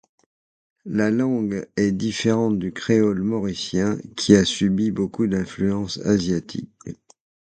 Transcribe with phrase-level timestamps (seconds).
[0.87, 6.73] La langue est différent du créole mauricien qui a subi beaucoup d'influence asiatique.